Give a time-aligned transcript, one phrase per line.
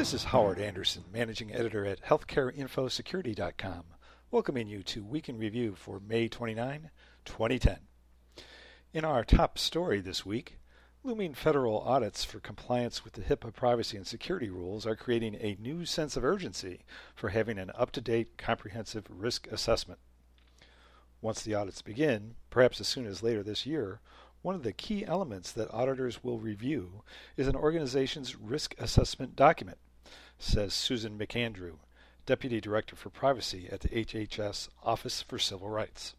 [0.00, 3.84] This is Howard Anderson, Managing Editor at HealthCareInfoSecurity.com,
[4.30, 6.88] welcoming you to Week in Review for May 29,
[7.26, 7.76] 2010.
[8.94, 10.56] In our top story this week,
[11.04, 15.58] looming federal audits for compliance with the HIPAA privacy and security rules are creating a
[15.60, 16.80] new sense of urgency
[17.14, 20.00] for having an up to date, comprehensive risk assessment.
[21.20, 24.00] Once the audits begin, perhaps as soon as later this year,
[24.40, 27.02] one of the key elements that auditors will review
[27.36, 29.76] is an organization's risk assessment document,
[30.38, 31.78] says Susan McAndrew,
[32.26, 36.14] Deputy Director for Privacy at the HHS Office for Civil Rights.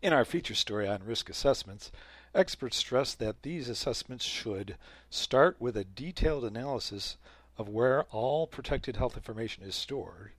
[0.00, 1.90] In our feature story on risk assessments,
[2.34, 4.76] experts stress that these assessments should
[5.10, 7.16] start with a detailed analysis
[7.56, 10.32] of where all protected health information is stored,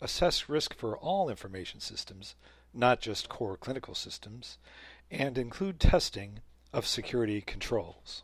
[0.00, 2.36] assess risk for all information systems,
[2.72, 4.58] not just core clinical systems,
[5.10, 6.40] and include testing
[6.72, 8.22] of security controls.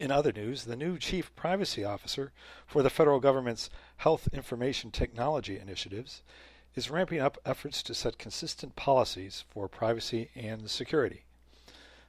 [0.00, 2.32] In other news, the new Chief Privacy Officer
[2.66, 6.22] for the federal government's Health Information Technology initiatives
[6.74, 11.22] is ramping up efforts to set consistent policies for privacy and security.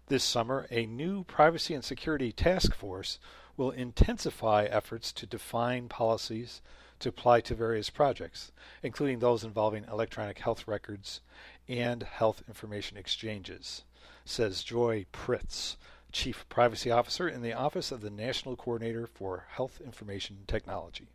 [0.07, 3.19] This summer, a new Privacy and Security Task Force
[3.55, 6.63] will intensify efforts to define policies
[6.99, 11.21] to apply to various projects, including those involving electronic health records
[11.67, 13.83] and health information exchanges,
[14.25, 15.77] says Joy Pritts,
[16.15, 21.09] Chief Privacy Officer in the Office of the National Coordinator for Health Information Technology.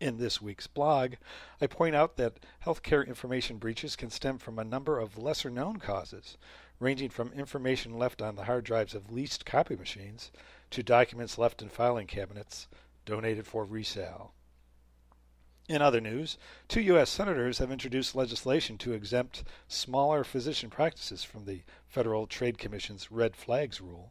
[0.00, 1.16] In this week's blog,
[1.60, 5.76] I point out that healthcare information breaches can stem from a number of lesser known
[5.80, 6.38] causes,
[6.80, 10.32] ranging from information left on the hard drives of leased copy machines
[10.70, 12.68] to documents left in filing cabinets
[13.04, 14.32] donated for resale.
[15.68, 17.10] In other news, two U.S.
[17.10, 23.36] senators have introduced legislation to exempt smaller physician practices from the Federal Trade Commission's red
[23.36, 24.10] flags rule.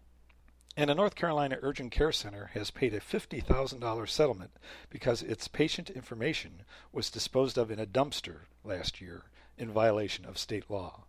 [0.76, 4.52] And a North Carolina urgent care center has paid a $50,000 settlement
[4.92, 6.62] because its patient information
[6.94, 9.24] was disposed of in a dumpster last year
[9.58, 11.06] in violation of state law.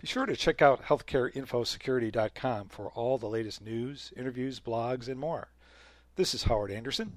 [0.00, 5.48] Be sure to check out healthcareinfosecurity.com for all the latest news, interviews, blogs, and more.
[6.14, 7.12] This is Howard Anderson.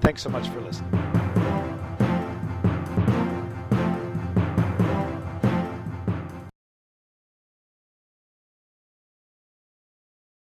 [0.00, 1.65] Thanks so much for listening.